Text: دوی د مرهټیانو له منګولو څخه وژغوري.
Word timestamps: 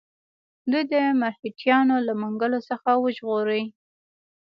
دوی 0.71 0.83
د 0.93 0.95
مرهټیانو 1.21 1.95
له 2.07 2.13
منګولو 2.21 2.59
څخه 2.69 2.89
وژغوري. 3.03 3.63